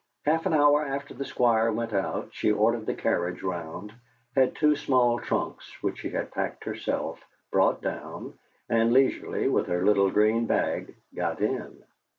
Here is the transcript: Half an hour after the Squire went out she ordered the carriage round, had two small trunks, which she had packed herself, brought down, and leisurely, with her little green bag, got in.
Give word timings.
Half 0.25 0.47
an 0.47 0.53
hour 0.55 0.83
after 0.83 1.13
the 1.13 1.25
Squire 1.25 1.71
went 1.71 1.93
out 1.93 2.29
she 2.31 2.51
ordered 2.51 2.87
the 2.87 2.95
carriage 2.95 3.43
round, 3.43 3.93
had 4.35 4.55
two 4.55 4.75
small 4.75 5.19
trunks, 5.19 5.71
which 5.83 5.99
she 5.99 6.09
had 6.09 6.31
packed 6.31 6.63
herself, 6.63 7.23
brought 7.51 7.83
down, 7.83 8.33
and 8.67 8.93
leisurely, 8.93 9.47
with 9.47 9.67
her 9.67 9.85
little 9.85 10.09
green 10.09 10.47
bag, 10.47 10.95
got 11.13 11.39
in. 11.39 11.83